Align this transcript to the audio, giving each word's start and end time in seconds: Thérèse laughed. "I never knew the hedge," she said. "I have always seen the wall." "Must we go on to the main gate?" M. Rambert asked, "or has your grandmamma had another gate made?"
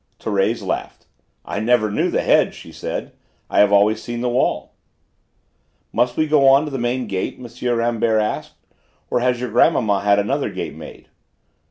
Thérèse 0.19 0.65
laughed. 0.65 1.05
"I 1.45 1.59
never 1.59 1.91
knew 1.91 2.09
the 2.09 2.23
hedge," 2.23 2.55
she 2.55 2.71
said. 2.71 3.11
"I 3.51 3.59
have 3.59 3.71
always 3.71 4.01
seen 4.01 4.21
the 4.21 4.29
wall." 4.29 4.73
"Must 5.93 6.17
we 6.17 6.25
go 6.27 6.47
on 6.47 6.65
to 6.65 6.71
the 6.71 6.79
main 6.79 7.05
gate?" 7.05 7.37
M. 7.39 7.75
Rambert 7.77 8.19
asked, 8.19 8.55
"or 9.11 9.19
has 9.19 9.39
your 9.39 9.51
grandmamma 9.51 10.01
had 10.01 10.17
another 10.17 10.49
gate 10.49 10.73
made?" 10.73 11.09